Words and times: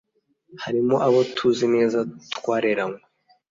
Harimo 0.63 0.95
abo 1.05 1.19
tuzi 1.35 1.65
neza 1.75 1.99
twareranywe 2.35 2.99